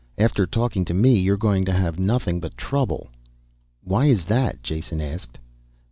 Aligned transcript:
"After 0.17 0.47
talking 0.47 0.83
to 0.85 0.95
me 0.95 1.19
you're 1.19 1.37
going 1.37 1.63
to 1.65 1.71
have 1.71 1.99
nothing 1.99 2.39
but 2.39 2.57
trouble." 2.57 3.09
"Why 3.83 4.07
is 4.07 4.25
that?" 4.25 4.63
Jason 4.63 4.99
asked. 4.99 5.37